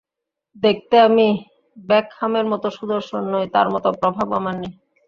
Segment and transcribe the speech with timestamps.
[0.55, 1.27] দেখতে আমি
[1.77, 4.73] বেকহামের মতো সুদর্শন নই, তাঁর মতো প্রভাবও আমার নেই।